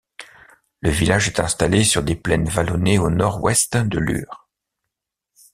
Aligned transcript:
Le 0.79 0.89
village 0.89 1.27
est 1.27 1.39
installé 1.39 1.83
sur 1.83 2.01
des 2.01 2.15
plaines 2.15 2.49
vallonnées 2.49 2.97
au 2.97 3.11
nord-ouest 3.11 3.77
de 3.77 3.99
Lure. 3.99 4.49